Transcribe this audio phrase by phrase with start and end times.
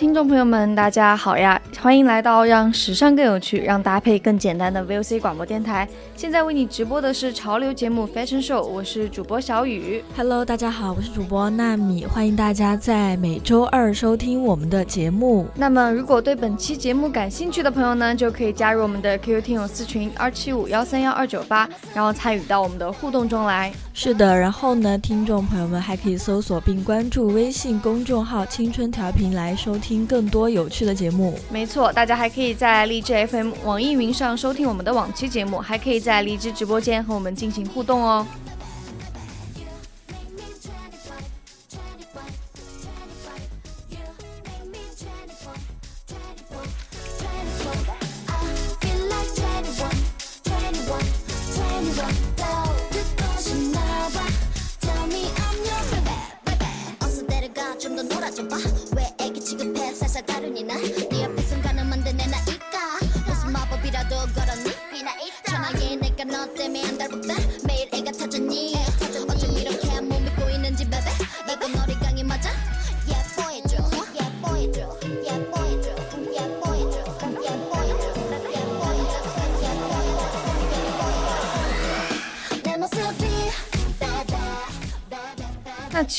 [0.00, 1.60] 听众朋友们，大家好呀！
[1.78, 5.86] 欢迎来到让时尚更有趣、让搭配更简单的 VOC 广播电台。
[6.20, 10.04] 现在为你直播的是潮流节目 Fashion Show，我是主播小雨。
[10.14, 15.46] Hello，大家好，我是主播纳米，欢迎大家在每周二收听我们的节目。
[15.54, 23.72] 那么，如果对本期节目感兴趣的朋友呢，就可以加入我们的 QQ 听友四群二七五幺三幺二九八，然后参与到我们的互动中来。
[23.94, 31.38] 是的，然后呢，听众朋友们还可以搜索并关注微信公众号“青春调频”来收听更多有趣的节目。
[31.50, 38.26] 没错，大家还可以在荔枝 FM、网易云上收听我们的往期节目，还可以在在荔枝直播间和我们进行互动哦。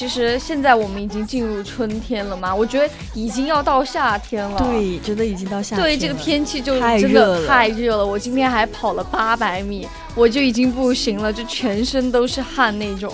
[0.02, 2.56] 其实现在我们已经进入春天了嘛？
[2.56, 4.58] 我觉得已经要到夏天了。
[4.58, 5.86] 对，真的已经到夏天。
[5.86, 8.04] 对，这个天气就真的太热了。
[8.04, 13.14] 我今天还跑了八百米，我就已经不行了，就全身都是汗那种。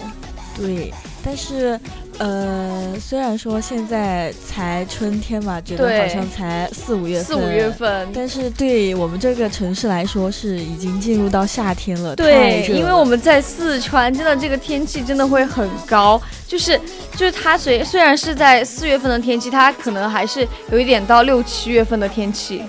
[0.55, 1.77] 对，但是。
[2.19, 12.15] 呃，虽然说现在才春天嘛，觉得好像才四五月份，四五月份，但是对我们这个城市来说是已经进入到夏天了。
[12.15, 16.79] 对，因为我们在四川，真的这个天气真的会很高，就是
[17.15, 22.63] 就是它虽虽然是在四月份的天气，它可能还是有一点到六七月份的天气。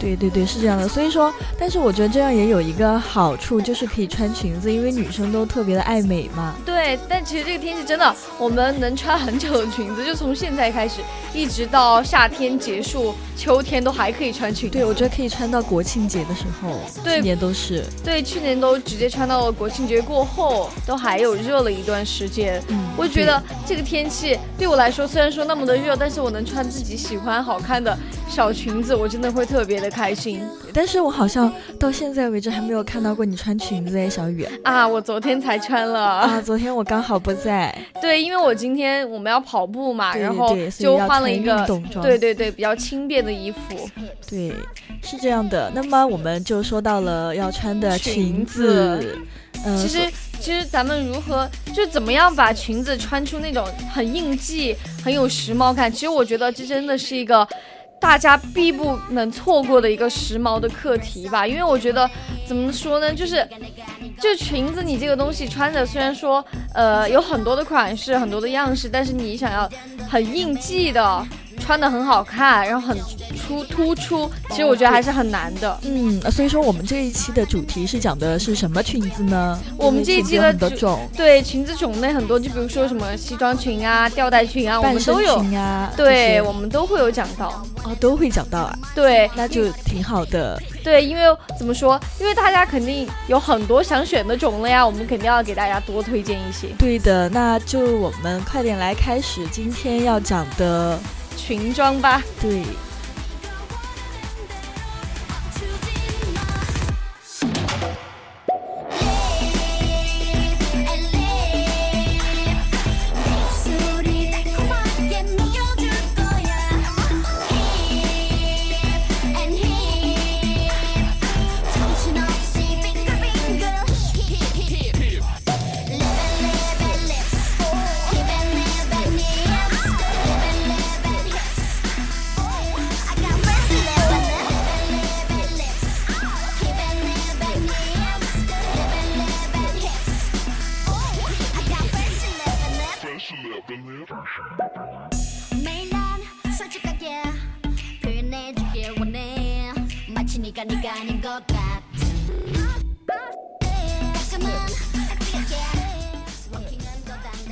[0.00, 0.88] 对对对，是这样的。
[0.88, 6.54] 所以说，但是我觉得这样也有一个好处，就是可以穿裙子，因为女生都特别的爱美嘛。
[6.64, 11.02] 对，但其实这个天气真的，我们能穿很久的裙子，就从现在开始，
[11.34, 14.72] 一直到夏天结束，秋天都还可以穿裙子。
[14.72, 16.80] 对，我觉得可以穿到国庆节的时候。
[17.04, 17.84] 对，去年都是。
[18.02, 22.62] 对，去年都直接穿到了国庆节过后，都还有热了一段时间。
[22.68, 27.96] 嗯，我觉得这个天气对我来说，虽然说那么的热，但是我能穿自己喜欢、好看的
[28.30, 29.90] 小裙子，我真的会特别的。
[29.90, 30.40] 开心，
[30.72, 41.66] 但是我好像到现在为止还没有看到过你穿裙子哎，小雨啊，我昨天才穿了啊，昨天我刚好不在，对，因为我今天我们要跑步嘛，然后就换了一个
[42.00, 43.58] 对对对比较轻便的衣服，
[44.28, 44.54] 对，
[45.02, 45.70] 是这样的。
[45.74, 49.18] 那么我们就说到了要穿的裙子，
[49.66, 50.08] 嗯，其实
[50.38, 55.90] 其实咱们如何就怎么样把裙子穿出那种很应季、很有时髦感？
[55.90, 57.46] 其实我觉得这真的是一个。
[58.00, 62.08] 大家必不能错过的一个时髦的课题吧，因为我觉得
[62.46, 63.46] 怎么说呢，就是，
[64.18, 66.44] 就裙子你这个东西穿着，虽然说
[66.74, 69.70] 呃有很多的款式，很多的样式，但是你想要
[70.08, 71.26] 很应季的。
[71.60, 72.96] 穿的很好看，然后很
[73.36, 75.78] 出突出，其实我觉得还是很难的。
[75.82, 79.58] 嗯，所以说我们这一期的主题是讲的是什么裙子呢？
[79.76, 85.90] 我们这一期的很多种，对裙子种类很多，就比如说什么西装裙啊、吊带裙啊，我们都有呀。
[85.96, 87.62] 对，我们都会有讲到。
[87.84, 88.78] 哦，都会讲到啊。
[88.94, 90.60] 对，那就挺好的。
[90.82, 91.22] 对，因为
[91.58, 92.00] 怎么说？
[92.18, 96.68] 因为大家肯定有很多想选的种类啊，我们肯定要给大家多推荐一些。
[96.78, 100.98] 对的，那就我们快点来开始今天要讲的。
[101.40, 102.62] 裙装吧，对。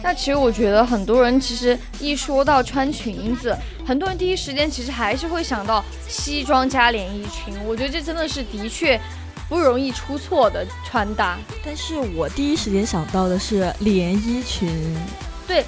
[0.08, 3.54] 那其实我觉得很多人其实一说到穿裙子，
[3.86, 7.52] 很多人第一时间其实还是会想到西装加连衣裙。
[7.66, 8.98] 我觉得这真的是的确
[9.50, 11.36] 不容易出错的穿搭。
[11.62, 14.96] 但是我第一时间想到的是连衣裙。
[15.46, 15.62] 对，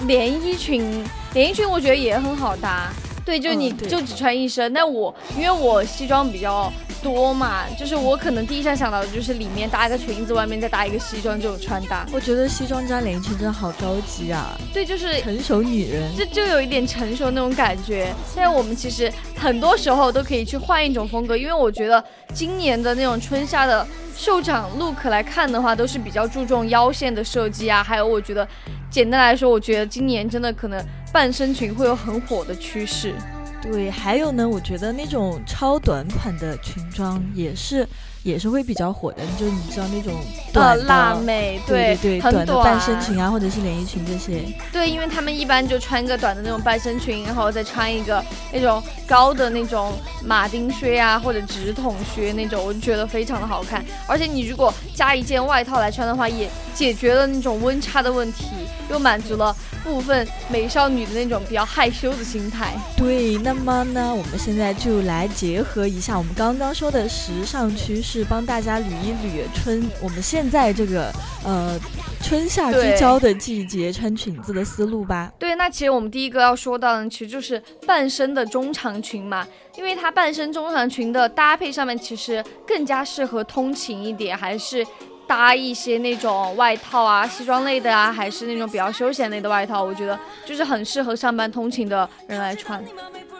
[0.00, 2.92] 连衣裙，连衣裙我觉得也很好搭。
[3.24, 4.70] 对，就你就只穿一身。
[4.74, 6.70] 那我因为我西装比较。
[7.02, 12.06] 多嘛，就是我可能第一下想到的就是里面搭一个裙子，外面再搭一个西装这种穿搭。
[12.12, 14.56] 我觉得西装加连衣裙真的好高级啊！
[14.72, 18.12] 对，就是成熟女人，这就有一点成熟那种感觉。
[18.26, 22.02] 现在我们其实很多时候都可以去换一种风格，因为我觉得
[22.32, 23.86] 今年的那种春夏的
[24.16, 27.82] 秀场 look 来看的话，都是比较注重腰线的设计啊。
[27.82, 28.46] 还有，我觉得
[28.90, 33.14] 简单来说，我觉得今年真的可能半身裙会有很火的趋势。
[33.62, 37.86] 对，还有呢，我觉得那种超短款的裙装也是，
[38.22, 39.18] 也是会比较火的。
[39.38, 40.14] 就是你知道那种
[40.54, 44.42] 呃辣妹，对对对，短的半身裙啊，或者是连衣裙这些。
[44.72, 48.22] 对，因为他们一般就穿个短的那种半身裙，然后再穿一个
[48.52, 49.92] 那种高的那种
[50.24, 53.84] 马丁靴啊，或者直筒靴那种，我就觉得非常的好看。
[54.06, 58.46] 而且你如果加一件外套来穿的话，也解决了那种温差的问题，
[58.90, 59.54] 又满足了。
[59.82, 62.74] 部分美少女的那种比较害羞的心态。
[62.98, 71.12] 对，那么呢，我们现在就来结合一下我们刚刚说的时尚趋势，帮大家捋一捋春我们现在这个
[71.44, 71.78] 呃
[72.22, 75.32] 春夏之交的季节穿裙子的思路吧。
[75.38, 79.46] 对，那其实我们第一个要说到的，其实就是半身的中长裙嘛，
[79.76, 84.86] 因为它半身中长裙的搭配上面其实更加适合通勤一点，还是。
[85.30, 92.84] 搭一些那种外套啊，西装类的啊，还是那种比较休闲类的外套，我觉得就是很适合上班通勤的人来穿。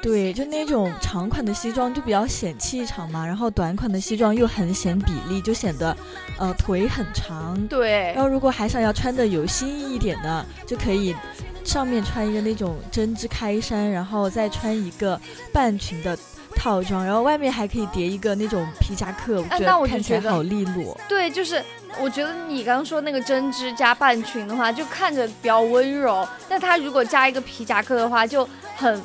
[0.02, 5.97] 对，就那种长款的西装就比较显气场嘛，然后短款的西装又很显比例，就显得
[6.38, 7.56] 呃腿很长。
[7.69, 8.12] 对。
[8.14, 11.14] 然后如果还想要穿的有新意一点的，就可以
[11.64, 15.20] 上面穿一个那种针织开衫，然后再穿一个
[15.52, 16.19] 半裙的。
[16.56, 20.99] 套装，然后外面还可以叠一个那种皮夹克，我觉得看起来好利落。
[21.08, 21.62] 对，就是
[21.99, 26.26] 我觉得你刚刚说那个针织加半裙的话，就看着比较温柔。
[26.49, 29.00] 但它如果加一个皮夹克的话，就很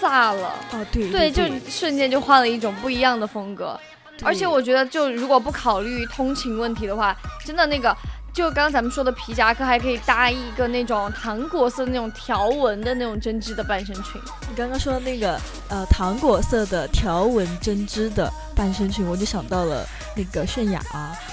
[0.00, 0.54] 飒了。
[0.72, 3.78] 哦，对，对，就瞬间就换了一种不一样的风格。
[4.22, 7.94] 而且我觉得，就如果不考虑通勤问题的话，真的那个。
[8.30, 14.20] 就刚刚咱们说的皮夹克，还可以搭一个那种糖果色那种条纹的那种针织的半身裙。
[14.48, 19.84] 你刚刚说的那个呃糖果色的条纹针织的半身裙，我就想到了
[20.14, 20.80] 那个泫雅。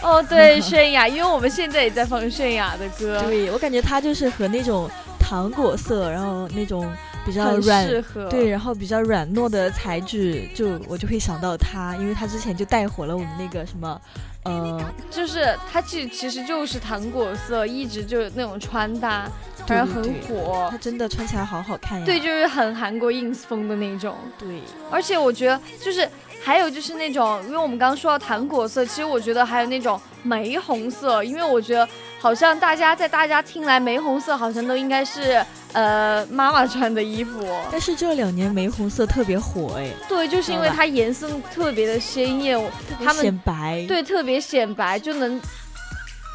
[0.01, 3.21] 哦，对，泫雅，因为我们现在也在放泫雅的歌。
[3.29, 6.91] 对，我感觉它就是和那种糖果色，然后那种
[7.25, 7.87] 比较软，
[8.29, 13.99] 对，然后比较软糯的材质，就我就会想到它，因为它之前就带火了我们那个什么。
[14.43, 14.79] 呃，
[15.09, 19.27] 就是它其其实就是糖果色，一直就那种穿搭，
[19.65, 20.67] 反正很火。
[20.69, 22.05] 它真的穿起来好好看呀。
[22.05, 24.15] 对，就是很韩国 ins 风的那种。
[24.37, 26.07] 对，而且我觉得就是
[26.45, 31.87] 还有就是那种，因为我们刚刚说到糖果色，其实我觉得还有那种玫红色，因为我觉得
[32.19, 35.43] 好像大家在大家听来，玫红色好像都应该是。
[35.73, 39.89] 呃，妈妈穿的衣服，但是这两年玫红色特别火哎。
[40.07, 42.57] 对，就是因为它颜色特别的鲜艳，
[43.03, 45.37] 它们显白，对，特别显白，就能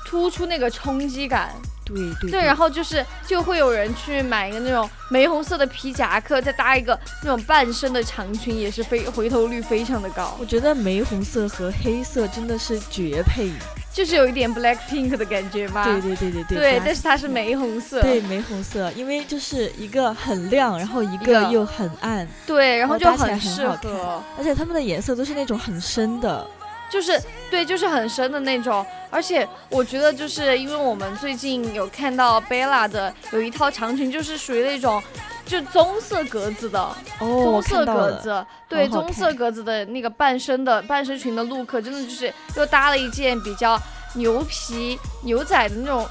[0.05, 1.55] 突出那个冲击感。
[1.95, 10.37] 对对对，然后就是就会有人去买一个那种玫红色的皮夹克，再搭一个那种半身的长裙，也是非回头率非常的高。
[10.41, 13.51] 我觉得玫红色和黑色真的是绝配。
[13.93, 15.83] 就是有一点 black pink 的感觉吧？
[15.83, 16.57] 对对对对对。
[16.57, 18.01] 对，但是它是玫红色。
[18.01, 22.27] 对，玫红色，因为就是一个很亮，然后一个又很暗。
[22.47, 24.23] 对，然后就很适合。
[24.39, 26.47] 而且它们的颜色都是那种很深的，
[26.91, 27.21] 就是
[27.51, 28.85] 对，就是很深的那种。
[29.11, 35.03] 而且我觉得，就是因为我们最近有看到 Bella 的有一套长裙，就是属于那种。
[35.47, 43.77] 就棕色格子的，棕色格子，对，棕色格子的那个半身的半身裙的 look，真的就是又搭了一件比较
[44.15, 46.07] 牛皮牛仔的那种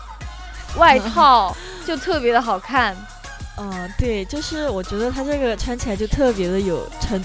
[0.76, 1.56] 外 套，
[1.86, 2.94] 就特别的好看。
[3.58, 7.18] 嗯，对，就是我觉得它这个穿起来就特别的有成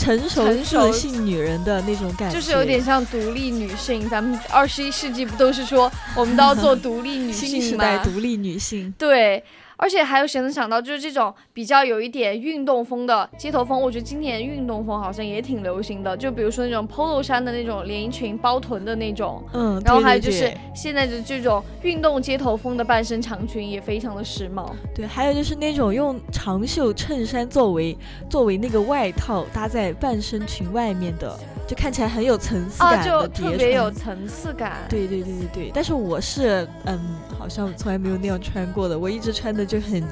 [0.00, 4.08] 成熟自信女人的那种感觉，就是有点像独立女性。
[4.08, 7.58] 咱们二十一世纪不都是说我们都要做独立女性吗？
[7.58, 9.44] 新时代独立女性，对。
[9.82, 16.14] 而且还有谁能想到，就是这种比较有一点运动风的街头风，我觉得今年运动风好像也挺流行的。
[16.14, 24.70] 就比如说那种 polo 衫的那种连衣裙，包臀的那种，嗯，然后还有就是现在的这种运动街头风的半身长裙也非常的时髦。
[24.94, 27.96] 对，还有就是那种用长袖衬衫作为
[28.28, 31.38] 作为那个外套搭在半身裙外面的。
[31.70, 33.28] 就看起来很有层次啊，感就的。
[33.28, 34.78] 特别有层次感。
[34.88, 36.98] 对对对对对，但是我是嗯，
[37.38, 40.02] 好像从来没有那样穿过的，我一直穿的就很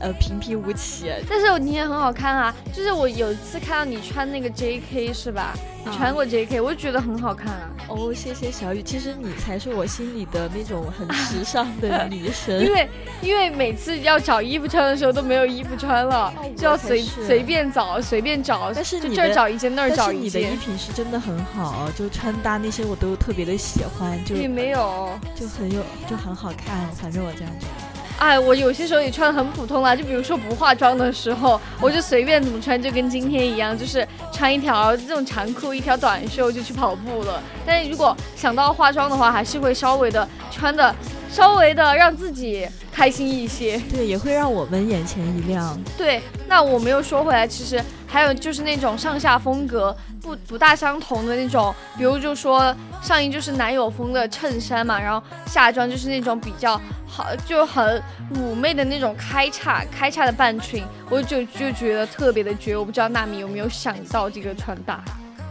[0.00, 1.12] 呃平平无奇。
[1.28, 5.12] 但是你也很好看啊，就是我有一次看到你穿那个 J.K.
[5.12, 5.54] 是吧？
[5.84, 6.60] 你穿过 J.K.
[6.60, 7.70] 我就觉得很好看啊。
[7.88, 12.64] 哦，谢谢小雨，其实你才是我心里的那种很时尚的 女神。
[12.64, 12.88] 因为
[13.22, 25.18] 因为每次要找衣服穿的时候都没有衣服穿了，就要随随便找随便找，但是就这儿找一件那儿找一是你的衣，品是真的很好，就穿搭那些我都特别的喜欢，就也没有。
[25.34, 27.89] 就很有就很好看，反正我这样觉得。
[28.20, 37.42] 哎，我有些时候也穿的很普通啦，就比如说不化妆的时候，我就随便怎么穿，就跟今天一样，就是穿一条这种长裤，一条短袖就去跑步了。
[37.64, 40.94] 但是如果想到化妆的话，还是会稍微的穿的
[41.30, 43.80] 稍微的让自己开心一些。
[43.90, 45.78] 对，也会让我们眼前一亮。
[45.96, 58.02] 对，那我们又说回来，其实还有就是那种上下风格不不大相同的那种，比如就说上衣就是男友风的衬衫嘛，然后下装就是那种比较好就很
[58.34, 62.76] 妩媚的那种开叉开叉的半裙，我就就觉得特别的绝。
[62.76, 65.00] 我不知道纳米有没有想到这个穿搭？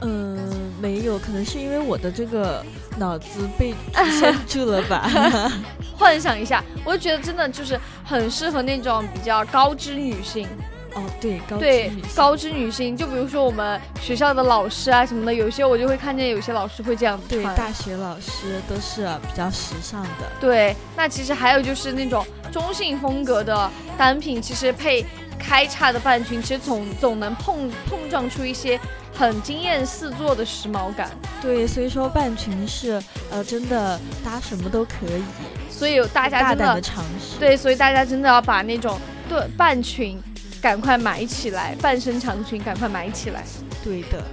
[0.01, 0.38] 嗯，
[0.82, 2.63] 没有，可能是因为我的这个
[2.98, 5.10] 脑子被局限住了吧。
[5.98, 10.48] 幻想一下，我就觉得真的就是很适合那种比较高知女性。
[10.96, 17.55] 哦，对，高知对女性高知女性，就比如说我们学校的老师啊什么的，有些我就会看见有些老师会这样子对穿。
[17.55, 20.29] 大学老师都是比较时尚的。
[20.39, 25.05] 对，那其实还有就是那种中性风格的单品，其实配
[25.38, 28.79] 开叉的半裙，其实总总能碰碰撞出一些
[29.13, 31.10] 很惊艳四座的时髦感。
[31.41, 35.24] 对，所以说半裙是呃真的搭什么都可以，
[35.72, 37.39] 所以大家真的大的尝试。
[37.39, 40.22] 对，所以大家真的要把那种对半裙
[40.62, 43.44] 赶快买起来，半身长裙赶快买起来。
[43.84, 44.24] 对的。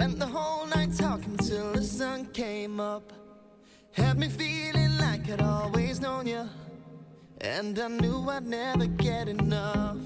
[0.00, 3.12] Spent the whole night talking till the sun came up.
[3.92, 6.48] Had me feeling like I'd always known you.
[7.42, 10.00] And I knew I'd never get enough.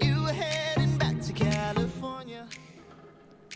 [0.00, 0.32] You were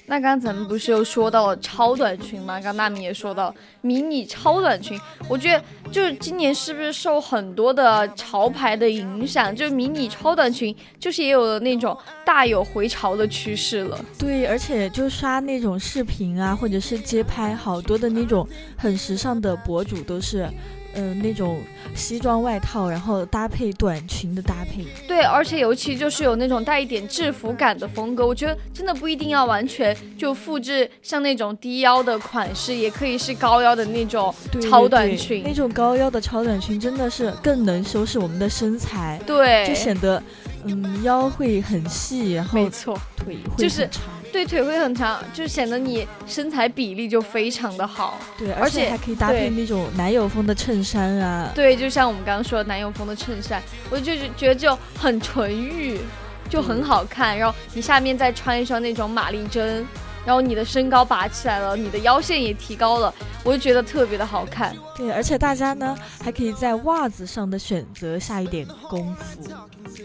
[0.07, 2.55] 那刚刚咱们不是又说到了超短裙吗？
[2.55, 4.99] 刚刚纳米也说到迷你超短裙，
[5.29, 13.99] 我觉得就是今年是不是受很多的潮牌的影响，就迷你超短裙就是也有了那种大有回潮的趋势了。
[14.19, 18.47] 对，而且就刷那种视频啊，或者是街拍，好多的那种
[18.77, 20.49] 很时尚的博主都是，
[20.97, 21.61] 嗯、那种
[21.95, 24.85] 西装外套，然后搭配短裙的搭配。
[25.07, 35.43] 对，而且尤其就是有那种带一点制服感的风格，我觉得真的不一定要完全就复制像那种低腰的款式，也可以是高腰的那种对超对对短裙。
[35.45, 40.23] 那种高腰的超短裙真的是更能修饰我们的身材，对，就显得
[40.65, 42.99] 嗯腰会很细，然后没错。
[43.17, 44.03] 腿会就是很长。
[44.37, 48.19] 对，腿会很长，就显得你身材比例就非常的好。
[48.37, 51.51] 对，而且还可以搭配那种男友风的衬衫啊。
[51.55, 55.99] 对，就像我们刚刚说的男友风的衬衫，我就是觉得就很纯欲，
[56.51, 57.39] 就很好看。
[57.39, 59.87] 然后你下面再穿一双那种玛丽珍，
[60.27, 63.15] 然后你的身高拔起来了，你的腰线也提高了，
[63.45, 64.75] 我就觉得特别的好看。
[64.97, 69.41] 对，而且大家呢还可以在袜子上的选择下一点功夫。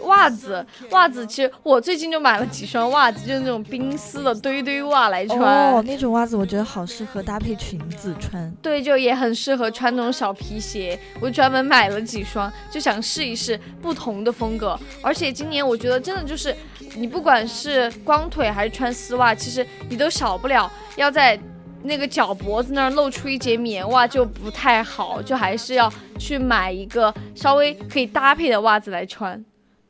[0.04, 5.40] 袜子，袜子，其实我最近就买了几双袜子，就是那种冰丝的堆堆袜来穿。
[5.40, 8.51] 哦，那种袜子我觉得好适合搭配裙子穿。
[8.62, 10.98] 对，就也很适合穿那种小皮鞋。
[11.20, 14.80] 我专门买了几双，就想试一试不同的风格。
[15.01, 16.56] 而且今年我觉得真的就是，
[16.95, 21.39] 你不管是光腿还是穿丝袜，其实你都少不了要在
[21.83, 29.43] 那个脚脖子那儿露出一截棉袜，就不太好，就还是要去买一个稍微可以搭配的袜子来穿。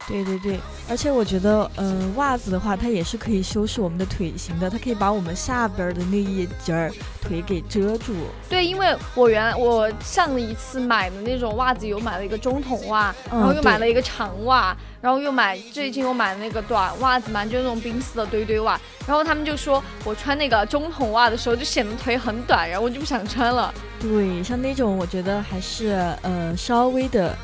[0.07, 6.91] 对对对，而且我觉得，嗯、袜子的话，它也是可以修饰我们的腿型的，它可以把我们下边儿的那一截儿
[7.21, 8.13] 腿给遮住。
[8.49, 18.79] 对，因为我原来我上一次买的那种袜子有买了一个中筒袜，嗯然后又买了一个长袜，然后又买最近我买了那个短袜子嘛，就是那种冰丝的堆堆袜。
[19.07, 23.73] 然后他们就说我穿那个中筒袜的时候就显得腿很短，然后我就不想穿了。
[23.99, 27.35] 对，像那种我觉得还是呃稍微的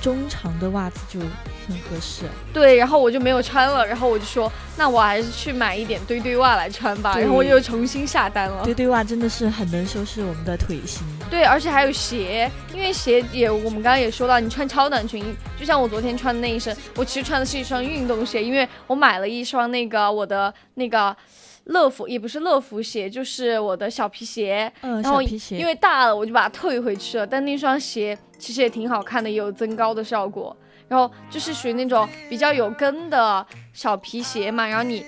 [0.00, 2.24] 中长的袜子就很合适。
[2.52, 8.64] 对，然后我就没有穿了，然后我就说那我还是去买一点堆堆袜来穿吧，然后我对又重新下单了。
[8.64, 11.06] 堆堆袜真的是很能修饰我们的腿型。
[11.28, 21.14] 对，而且还有鞋，因为鞋也我们刚刚也说到，你穿超短裙，就像我昨天穿的那一身，我其实穿的是一双运动鞋，因为我买了一双那个我的那个
[21.66, 25.56] 乐福，也不是乐福鞋，就是我的小皮鞋，嗯，然后小皮鞋。
[25.56, 30.56] 因为大了我就把它退回去了，但那双鞋其实也挺好看的，也有增高的效果。
[30.88, 35.04] 然后就是属于那种比较有跟的小皮鞋嘛，然后你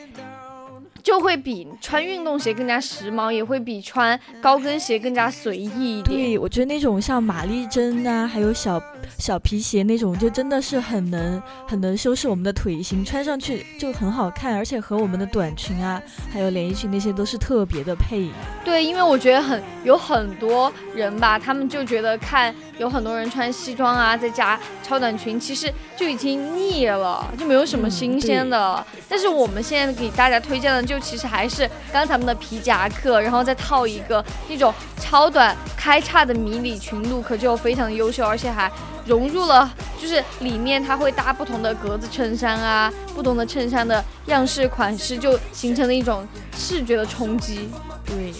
[1.05, 6.31] 就会比穿运动鞋更加时髦，也会比穿高跟鞋更加随意一点。
[6.33, 8.83] 对，我觉得那种像玛丽珍啊，还有小
[9.19, 16.01] 小皮鞋那种，就真的是很能很能修饰我们的腿型，穿上去就很好看，而且和我们的短裙啊，
[16.31, 18.29] 还有连衣裙那些都是特别的配。
[18.65, 28.87] 对，因为我觉得很有很多人吧，他们就觉得看有很多人穿西装啊，再加超短裙，其实就已经腻了，就没有什么嗯新鲜的了。
[29.09, 38.71] 但是我们现在给大家推荐的，就其实还是刚才我们的皮夹克，然后再套一个那种超短开叉的迷你裙 look，就非常的优秀，而且还
[39.09, 47.71] 融入了，就是里面它会搭不同的格子衬衫啊，不同的衬衫的样式款式，就形成了一种视觉的冲击。
[48.05, 48.33] 对，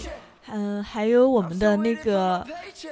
[0.51, 2.45] 嗯、还有我们的那个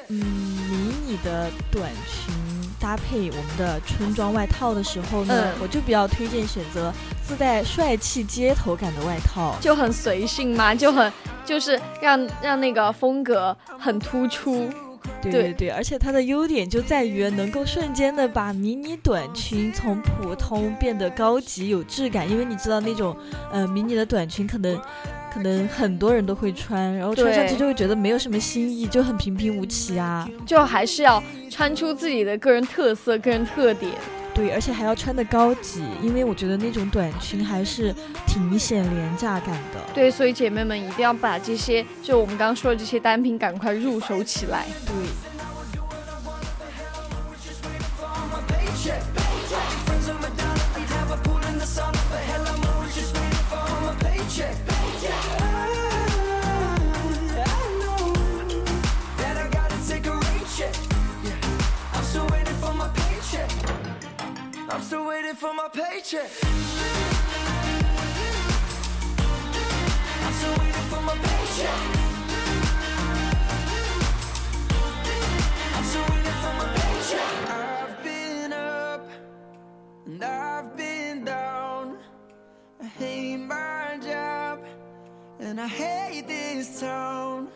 [0.09, 2.33] 嗯迷你的短裙
[2.79, 6.91] 搭配我们的春装外套的时候呢，嗯我就比较推荐选择
[7.25, 9.55] 自带帅气街头感的外套。
[9.61, 11.11] 就很随性嘛，就很
[11.45, 14.69] 就是让让那个风格很突出。
[15.21, 23.15] 对对对对，而且它的优点就在于能够瞬间的把迷你短裙从普通变得高级有质感，因为你知道那种
[23.51, 24.79] 呃迷你的短裙可能
[25.33, 30.27] 可能很多人都会穿，然后穿上去就会觉得没有什么新意，就很平平无奇啊。
[30.45, 33.91] 就还是要穿出自己的个人特色、个人特点。
[34.37, 37.91] 对，而且还要穿的高级，因为我觉得那种短裙还是
[38.27, 39.81] 挺显廉价感的。
[39.95, 44.67] 对，所以姐妹们一定要把这些，就我们刚刚说的这些单品，赶快入手起来。
[44.85, 44.93] 对。
[64.77, 66.29] I'm still waiting for my paycheck.
[70.23, 71.79] I'm still waiting for my paycheck.
[75.73, 77.49] I'm still waiting for my paycheck.
[77.49, 79.09] I've been up
[80.05, 81.97] and I've been down.
[82.79, 84.59] I hate my job
[85.39, 87.47] and I hate this town.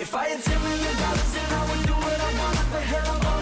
[0.00, 2.72] If I had 10 million dollars, then I would do what I wanted.
[2.72, 3.35] But hell,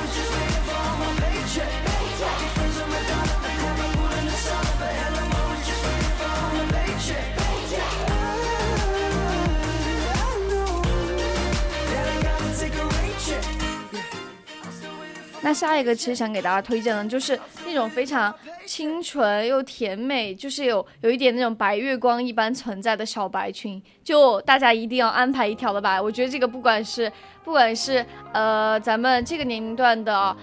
[15.46, 26.00] 那下一个其实想给大家推荐的就是那种非常清纯又甜美，就是有有一点那种白月光一般存在的小白裙，就大家一定要安排一条的吧。
[26.00, 27.12] 我觉得这个不管是
[27.44, 30.34] 不管是呃咱们这个年龄段的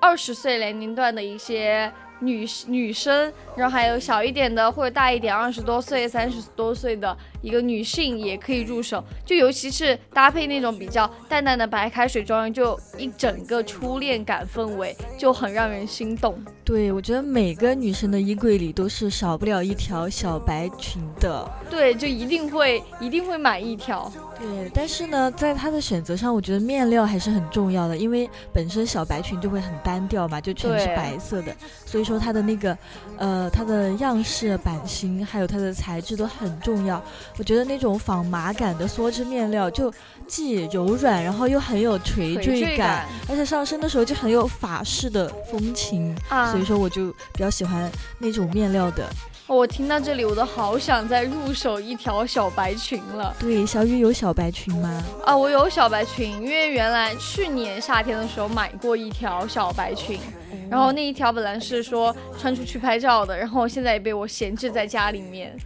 [0.00, 16.38] 二十岁年龄段的一些女女生，然后还有小一点的或者大一点二十多岁、三十多岁的一个女性也可以入手，就尤其是搭配那种比较淡淡的白开水妆容，就一整个初恋感氛围，就很让人心动。
[16.64, 21.48] 对，我觉得每个女生的衣柜里都是少不了一条小白裙的。
[21.70, 24.10] 对，就一定会一定会买一条。
[24.38, 32.76] 对，但是呢，在它的选择上，我觉得面料还是很重要的，因为本身小白裙就会很单调嘛，就全是白色的，所以说它的那个，
[33.16, 37.02] 呃，它的样式、版型还有它的材质都很重要。
[37.38, 39.92] 我觉得那种仿麻感的梭织面料就
[40.26, 49.08] 既柔软，然后又很有垂坠感而且上身的时候就很有法式的风情，啊所以说我就比较喜欢那种面料的。
[49.46, 55.02] 我听到这里，我都好想再入手一条小白裙了对，小雨有小白裙吗？
[55.24, 55.34] 啊！
[55.34, 60.20] 我有小白裙，因为原来去年夏天的时候买过一条小白裙，
[60.68, 65.56] 然后那一条本来是说穿出去拍照的，然后现在也被我闲置在家里面，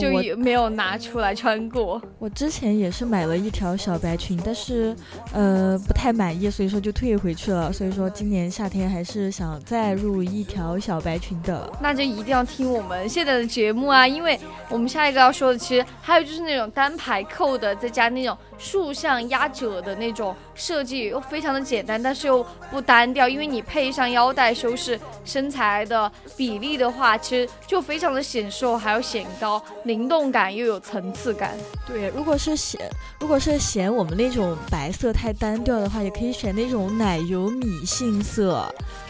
[0.00, 2.00] 就也没有拿出来穿过。
[2.18, 4.94] 我之前也是买了一条小白裙，但是
[5.32, 7.72] 呃不太满意，所以说就退回去了。
[7.72, 11.72] 所以说今年夏天还是想再入一条小白裙的。
[11.80, 14.38] 那就一定要听我们现在的节目啊，因为
[14.68, 31.56] 我们下一个要说的，其实还有就是那种单排扣的，再加那种竖向压褶的那种设计，又非常的简单，但是又不单调，因为你配上腰带修饰身材的比例的话，其实就非常的显瘦，还有显高，灵动感又有层次感。
[31.86, 32.80] 对，如果是显
[33.20, 38.64] 如果是嫌我们那种白色太单调的话，也可以选那种奶油米杏色，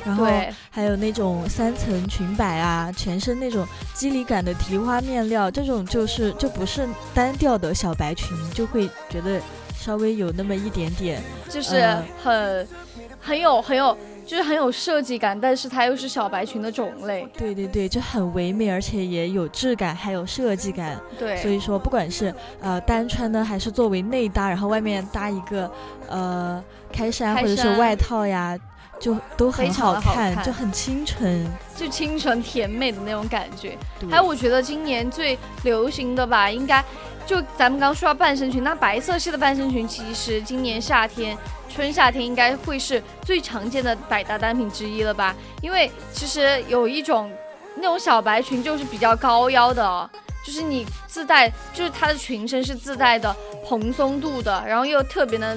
[0.04, 0.26] 然后，
[0.70, 9.37] 还有那种三层裙摆啊，全身那种肌理感的提花面料，这种就是就不是单调的小白裙，就会觉得
[9.78, 12.68] 稍微有那么一点点就是呃很
[13.20, 13.96] 很有很有。
[14.28, 21.00] 就是很有设计感，但是它又是小白裙的种类，对对对，就很唯美，而且也有质感，还有设计感。
[21.18, 25.72] 对，所以说，不管是呃单穿呢，还是作为内搭，然后外面搭一个
[26.10, 26.62] 呃
[26.92, 28.54] 开衫或者是外套呀，
[29.00, 31.50] 就都很好看，就很清纯。
[31.74, 33.78] 就清纯甜美的那种感觉。
[34.10, 36.84] 还有，我觉得今年最流行的吧，应该
[37.28, 41.36] 就咱们刚说到半身裙，那白色系的半身裙，其实今年夏天、
[41.68, 45.36] 春夏天应该会是最常见的百搭单品之一了吧？
[45.60, 47.30] 因为其实有一种
[47.76, 50.08] 那种小白裙就是比较高腰的。
[50.46, 53.36] 就是你自带，就是它的裙身是自带的
[53.66, 55.54] 蓬松度的，然后又特别能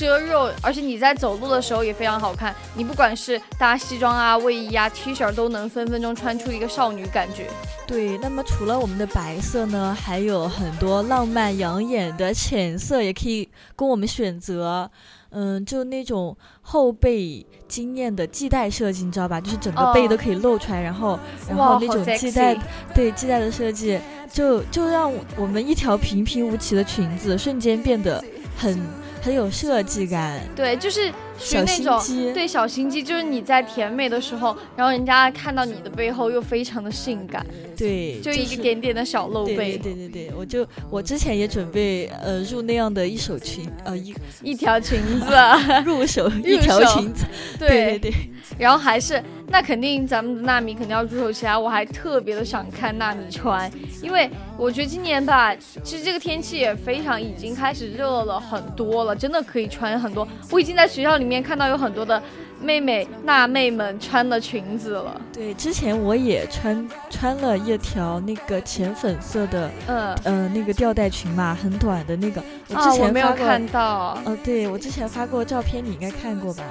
[0.00, 2.54] 遮肉，而且你在走路的时候也非常好看。
[2.74, 7.48] 你不管是搭西装啊、卫衣啊、T 恤，都能分分钟穿出一个少女感觉。
[7.86, 14.90] 对，那么除了我们的白色呢，还有很多浪漫养眼的浅色，也可以供我们选择。
[15.32, 19.38] 嗯，就那种后背惊艳的系带设计，你知道吧？
[19.38, 22.56] 就是整个背哦都可以露出来，然后然后那种系带
[22.94, 24.00] 对系带的设计，
[24.32, 28.24] 就就让我们一条平平无奇的裙子瞬间变得
[28.56, 28.76] 很
[29.20, 32.32] 很有设计感，对，就是属于那种机。
[32.32, 37.44] 对小心机，就是你在甜美的时候，然后人家看到你的背后又非常的性感，
[37.76, 45.26] 对，就一个点点的小露背，对对对对，我就我之前也准备呃入那样的一手裙，呃一一条裙子，
[45.84, 47.26] 入手一条裙子，
[47.58, 48.14] 对对对，
[48.58, 60.26] 然后还是那肯定咱们的纳米肯定要入手起来，我还特别的想看纳米穿，因为我觉得今年吧，其实这个天气也非常已经开始热了很多了，真的可以穿很多。
[60.50, 62.22] 我已经在学校里面看到有很多的
[62.60, 70.14] 妹妹辣妹们穿的裙子了，对，之前我也穿穿了一条那个浅粉色的嗯。
[70.24, 73.32] 呃那个吊带裙嘛，很短的那个，我啊，之我没有。
[73.32, 76.62] 看到呃，对我之前发过照片，你应该看过吧？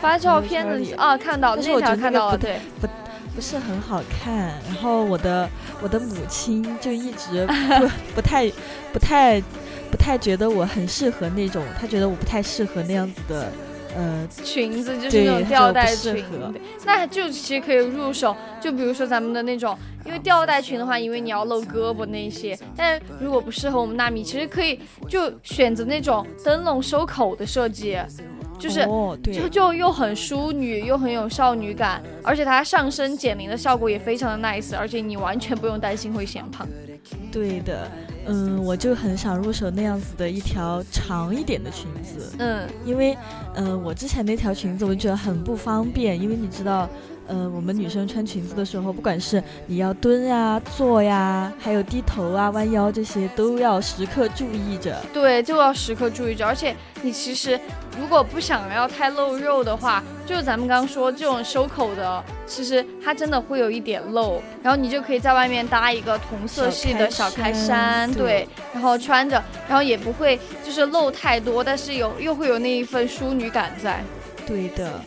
[0.00, 2.88] 发照片的啊，看到但是我那条觉得那个不看到了，对，不
[3.34, 4.52] 不是很好看。
[4.66, 5.48] 然后我的
[5.82, 8.50] 我的母亲就一直不 不太
[8.92, 9.40] 不太
[9.90, 13.52] 不太觉得我很适合那种，她觉得我不太适合那样子的
[13.96, 16.24] 呃裙子就是对那种吊带裙
[16.84, 18.34] 那就其实可以入手。
[18.60, 27.98] 就比如说咱们的那种，因为吊带裙的话，因为你要露胳膊那些，但如果不适合我们纳米，其实可以就选择那种灯笼收口的设计，
[28.60, 28.80] 就是。
[28.82, 36.66] 哦对就就又很淑女，又很有少女感，而且它上身减龄的效果也非常的 nice，而且你完全不用担心会显胖。
[37.32, 37.90] 对的，
[38.26, 42.32] 嗯，我就很想入手那样子的一条长一点的裙子。
[42.38, 43.16] 嗯，因为，
[43.54, 46.88] 嗯、我之前那条裙子我就觉得很不方便，因为你知道，
[47.30, 55.00] 呃，我们女生穿裙子的时候，不管是你要蹲呀、坐呀，还有低头啊、弯腰这些，都要时刻注意着。
[55.12, 56.44] 对，就要时刻注意着。
[56.44, 57.58] 而且你其实
[57.96, 74.02] 如果不想要太露肉的话，就是咱们刚刚说这种收口的，其实它真的会有一点露，然后你就可以在外面搭一个同色系的小开衫对，然后穿着，然后也不会就是露太多，但是有又会有那一份淑女感在。
[74.44, 75.00] 对的，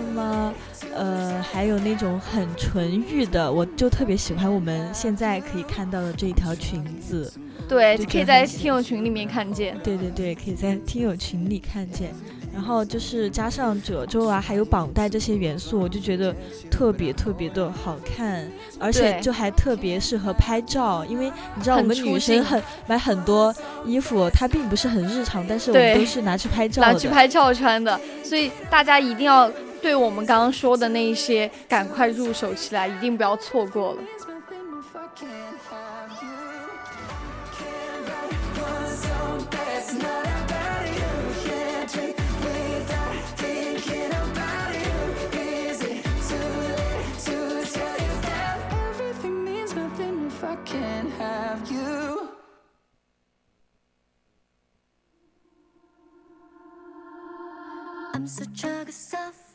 [0.00, 0.54] 那么，
[0.94, 7.32] 呃，还有那种很纯欲的，我就特别喜欢我们现在可以看到的这一条裙子。
[7.68, 9.78] 对，就可以在听友群里面看见。
[9.84, 12.10] 对对对，可以在听友群里看见。
[12.52, 16.34] 然后就是加上褶皱啊，还有绑带这些元素，我就觉得
[16.68, 18.44] 特别特别的好看，
[18.80, 23.54] 而且就还特别适合拍照，因为你知道我们女生很买很多
[23.86, 26.92] 衣服，它并不是很日常，但是我们都是拿去拍照拿。
[26.92, 29.48] 去拍照穿的，所以大家一定要
[29.82, 34.02] 对我们刚刚说的那一些，赶快入手起来，一定不要错过了。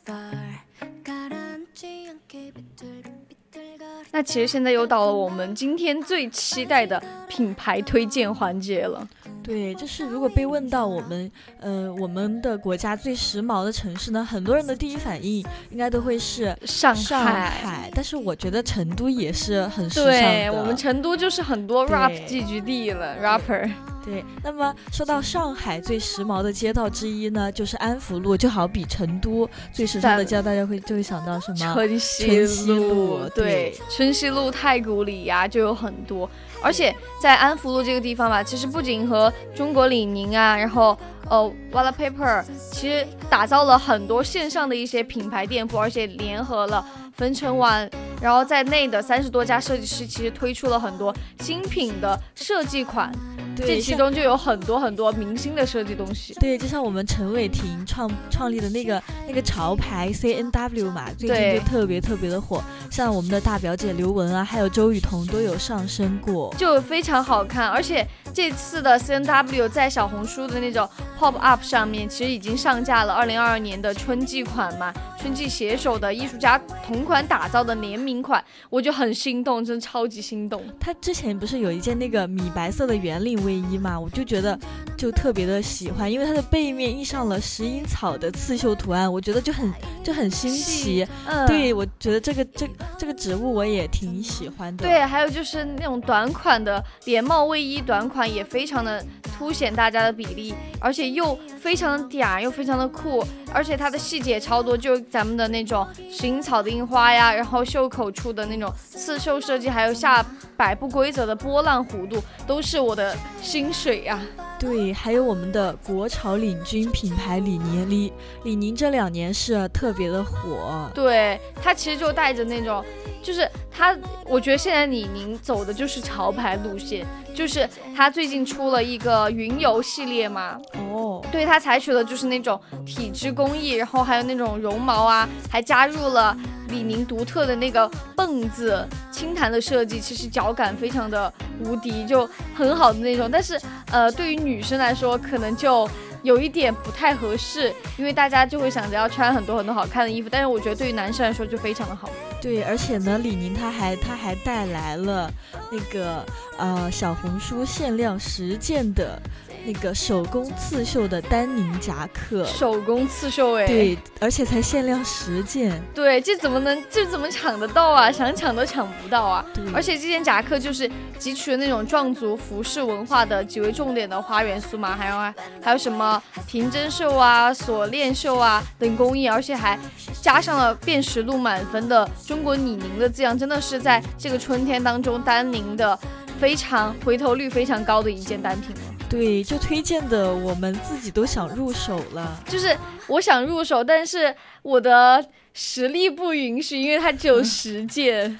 [0.05, 0.59] Sapphire
[1.03, 3.74] 가라앉지 않게 비틀고 비틀거려
[4.11, 9.05] 那其实现在又到了我们今天最期待的品牌推荐环节了。
[9.43, 20.11] 对，就是如果被问到我们，呃，我们的国家最时髦的城市呢，很多人的第一反应应该都会是上上海，但是我觉得成都也是很时尚的。
[20.11, 23.69] 对我们成都就是很多 rap 聚居地了，rapper。
[24.03, 31.73] 对，那么说到上海最时髦的街道之一呢，就是安福路，就好比成都最时尚的街道，大家会就会想到什么？
[31.73, 36.29] 春熙路对对，春熙路、太古里呀、就有很多。
[36.61, 40.97] 而且在安福路这个地方吧，其实不仅和中国李宁啊，然后
[41.29, 46.83] 呃 Wallpaper，其实打造了很多线上的一些品牌店铺，而且联合了
[47.15, 47.87] 分城网，
[48.21, 53.11] 然后在内的三十多家设计师，其实推出了很多新品的设计款，
[53.55, 56.33] 这其中就有很多很多明星的设计东西。
[56.35, 66.53] 对，就像我们陈伟霆创创立的那个那个潮牌 C N W 嘛，最近就特别特别的火，像我们的大表姐刘雯啊，还有周雨彤都有上身过。
[66.57, 70.87] 就非常好看，而且这次的 C N W 在小红书的那种
[71.19, 80.61] Pop Up 上面，其实已经上架了二零二二年的春季款嘛，春季携手的艺术家同款打造的联名款，我就很心动，真的超级心动。
[80.79, 84.57] 他之前不是有一件那个米白色的圆领卫衣嘛，我就觉得
[84.95, 91.05] 就特别的喜欢，因为它的背面印上了石英草的刺绣图案，我觉得就很就很新奇。
[91.25, 94.85] 嗯，对，我觉得这个这这个植物我也挺喜欢的。
[94.85, 99.03] 对，还有就是那种短款的连帽卫衣，短款也非常的
[99.37, 110.25] 凸显大家的比例，而且又非常的嗲，又非常的酷，而且它的细节超多，就咱们的那种石英草的印花呀，然后袖口处的那种刺绣设计，还有下
[110.57, 114.19] 摆不规则的波浪弧度，都是我的薪水呀、
[114.59, 118.11] 对，还有我们的国潮领军品牌李宁，李
[118.43, 120.89] 李宁这两年是特别的火。
[120.93, 122.83] 对，它其实就带着那种，
[123.23, 130.59] 就是它，我觉得现在李宁走的就是潮牌路线，就是它最近出了一个云游系列嘛，
[130.91, 136.35] 哦，对，它采取的就是那种体织工艺，然后还有那种绒毛啊，还加入了
[136.69, 143.29] 李宁独特的那个蹦子轻弹的设计，其实脚感非常的无敌，就很好的那种。
[143.31, 143.59] 但是
[143.91, 145.89] 呃，对于女生来说，可能就
[146.23, 152.09] 有一点不太合适，因为大家就会想着要穿很多很多好看的衣服，但是我觉得对于男生来说就非常的好。
[152.41, 155.31] 对，而且呢，李宁它还它还带来了
[155.71, 156.23] 那个
[156.57, 159.19] 呃小红书限量十件的
[159.65, 162.45] 那个手工刺绣的丹宁夹克。
[162.45, 165.81] 手工刺绣哎，对，而且才限量十件。
[165.93, 168.11] 对，这怎么能这怎么抢得到啊？
[168.11, 169.45] 想抢都抢不到啊！
[169.53, 179.79] 对，而且这件夹克就是汲取了那种壮族服饰文化的极为重点的花元素嘛，还有啊，还有什么平针绣啊、锁链绣啊等工艺，而且还
[180.21, 185.97] 加上了辨识度满分的中国李宁的字样，真的是在这个春天当中丹宁的
[186.39, 188.94] 非常回头率非常高的一件单品了。
[189.09, 192.43] 对，就推荐的我们自己都想入手了。
[192.47, 192.75] 就是
[193.07, 198.37] 我想入手，但是我的实力不允许，因为它只有十件。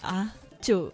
[0.00, 0.92] 啊，就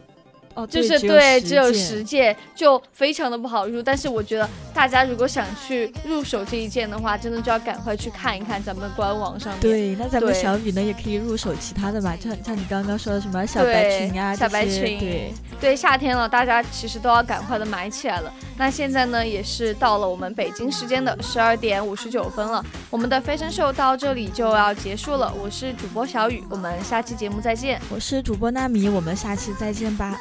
[0.54, 3.82] 哦，就是对，只有十件，就非常的不好入。
[3.82, 9.60] 但是我觉得大家如果想去入手这一件的话，真的就要赶快去看一看咱们的官网上面。
[9.60, 18.32] 对，那咱们小雨呢也可以入手其他的嘛，就像像你刚刚说的什么小白裙啊，小白裙，对，对，夏天了，大家其实都要赶快的买起来了。
[18.56, 25.32] 那现在呢，也是到了我们北京时间的十二点五十九分了，我们的飞升秀到这里就要结束了。
[25.42, 27.80] 我是主播小雨，我们下期节目再见。
[27.90, 30.16] 我是主播纳米，我们下期再见吧。